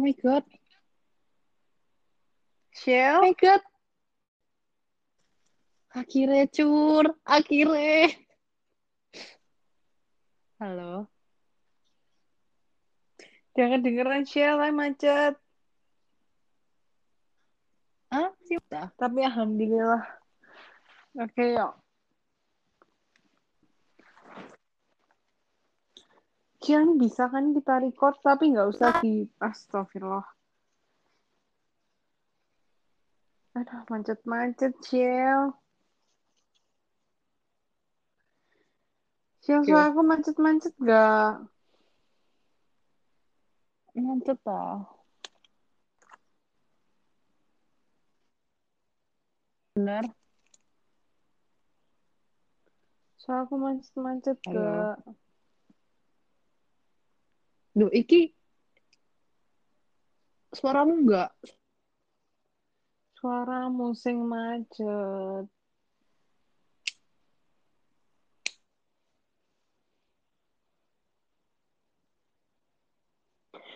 my 0.00 0.14
god. 0.16 0.44
Shell? 2.74 3.22
Oh 3.22 3.28
my 3.28 3.36
god. 3.38 3.62
Akhirnya 5.94 6.50
cur, 6.50 7.06
akhirnya. 7.22 8.10
Halo. 10.58 11.06
Jangan 13.54 13.78
dengeran 13.86 14.26
Shell, 14.26 14.58
macet. 14.74 15.38
Ah, 18.10 18.34
sih 18.42 18.58
udah. 18.58 18.90
Tapi 18.98 19.22
alhamdulillah. 19.22 20.02
Oke, 21.14 21.54
yuk. 21.54 21.83
Ini 26.64 26.96
bisa 26.96 27.28
kan 27.28 27.52
kita 27.52 27.76
record 27.76 28.16
tapi 28.24 28.56
nggak 28.56 28.68
usah 28.72 29.04
di 29.04 29.28
astagfirullah. 29.36 30.24
Aduh, 33.54 33.84
macet-macet, 33.86 34.72
Shell. 34.82 35.54
Shell, 39.44 39.62
suara 39.62 39.92
aku 39.92 40.00
macet-macet 40.02 40.74
gak? 40.80 41.44
Mantep 43.94 44.40
toh. 44.42 44.88
Bener. 49.76 50.04
Suara 53.20 53.46
aku 53.46 53.54
macet-macet 53.54 54.38
gak? 54.48 54.98
Duh, 57.74 57.90
iki 57.90 58.30
suaramu 60.54 60.94
enggak? 61.02 61.34
Suaramu 63.18 63.90
sing 63.98 64.22
macet. 64.30 65.46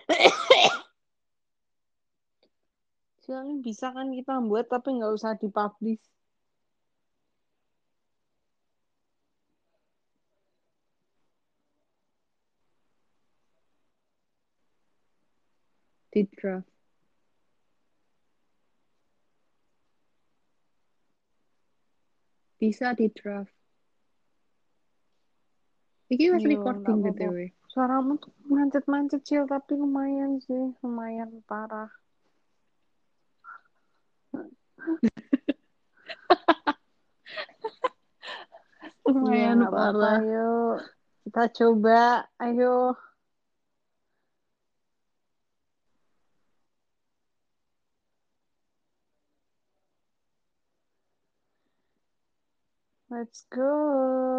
Ini 3.29 3.61
bisa 3.61 3.93
kan 3.93 4.09
kita 4.15 4.41
buat 4.49 4.65
tapi 4.73 4.89
nggak 4.97 5.13
usah 5.19 5.33
dipublish. 5.43 6.01
Di 16.19 16.27
draft. 16.35 16.67
Bisa 22.59 22.91
di 22.91 23.07
draft. 23.15 23.55
Iki 26.11 26.35
masih 26.35 26.59
recording. 26.59 27.07
BTW. 27.07 27.55
Suaramu 27.71 28.19
tuh 28.19 28.35
macet-macet, 28.51 29.23
Cil, 29.23 29.47
tapi 29.47 29.79
lumayan 29.79 30.43
sih. 30.43 30.75
Lumayan 30.83 31.39
parah. 31.47 31.87
Lumayan 39.07 39.63
apa-apa. 39.63 39.95
parah. 39.95 40.19
Ayo, 40.19 40.83
kita 41.23 41.47
coba. 41.63 42.27
Ayo. 42.43 42.99
Let's 53.11 53.45
go. 53.51 54.38